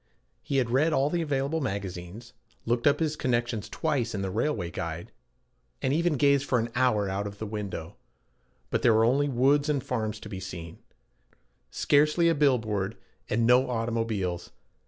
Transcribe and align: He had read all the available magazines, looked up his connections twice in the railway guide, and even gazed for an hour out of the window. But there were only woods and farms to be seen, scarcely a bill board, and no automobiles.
He 0.41 0.57
had 0.57 0.71
read 0.71 0.93
all 0.93 1.11
the 1.11 1.21
available 1.21 1.61
magazines, 1.61 2.33
looked 2.65 2.87
up 2.87 2.99
his 2.99 3.15
connections 3.15 3.69
twice 3.69 4.15
in 4.15 4.23
the 4.23 4.31
railway 4.31 4.71
guide, 4.71 5.11
and 5.79 5.93
even 5.93 6.13
gazed 6.17 6.43
for 6.45 6.57
an 6.57 6.71
hour 6.73 7.07
out 7.07 7.27
of 7.27 7.37
the 7.37 7.45
window. 7.45 7.97
But 8.71 8.81
there 8.81 8.95
were 8.95 9.05
only 9.05 9.29
woods 9.29 9.69
and 9.69 9.83
farms 9.83 10.19
to 10.21 10.27
be 10.27 10.39
seen, 10.39 10.79
scarcely 11.69 12.29
a 12.29 12.33
bill 12.33 12.57
board, 12.57 12.97
and 13.29 13.45
no 13.45 13.69
automobiles. 13.69 14.49